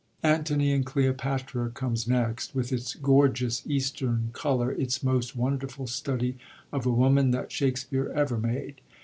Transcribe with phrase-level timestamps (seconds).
[0.23, 6.39] Antony and Cleopatra comes next, with its gorgeous Eastern color, its most wonderful study
[6.71, 8.81] of a woman that Shakspere ever made.